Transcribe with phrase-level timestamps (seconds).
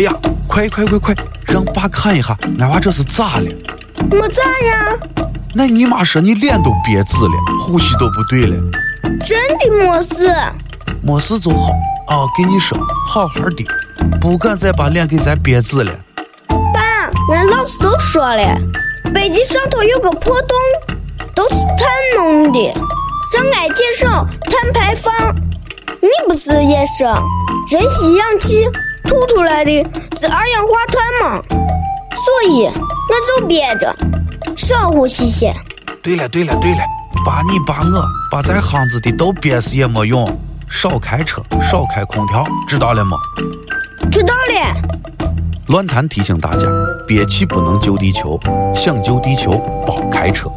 [0.00, 0.16] 对呀，
[0.48, 1.14] 快快快快，
[1.44, 3.44] 让爸看一下，俺娃这是咋了？
[4.10, 4.96] 没咋呀。
[5.54, 8.56] 那你妈说你脸都憋紫了，呼吸都不对了。
[9.22, 10.34] 真的没事。
[11.02, 11.68] 没事就好。
[12.06, 13.66] 啊，跟你说，好好的，
[14.18, 15.92] 不敢再把脸给咱憋紫了。
[16.72, 16.80] 爸，
[17.34, 18.58] 俺老师都说了，
[19.12, 20.56] 北极上头有个破洞，
[21.34, 21.86] 都是碳
[22.16, 22.72] 弄的，
[23.36, 25.12] 让俺减少碳排放。
[26.00, 27.06] 你不是也说，
[27.70, 28.66] 人吸氧气
[29.10, 29.72] 吐出来的
[30.20, 31.42] 是二氧化碳吗？
[32.14, 33.92] 所以我就憋着，
[34.56, 35.52] 少呼吸些。
[36.00, 36.78] 对了对了对了，
[37.26, 40.24] 把你把我把在巷子的都憋死也没用。
[40.68, 43.16] 少开车，少开空调，知道了吗？
[44.12, 45.28] 知道了。
[45.66, 46.68] 乱谈提醒大家：
[47.04, 48.38] 憋气不能救地球，
[48.72, 50.48] 想救地球，别开车。